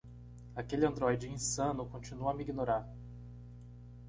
[0.55, 2.89] Aquele androide insano continua a me ignorar.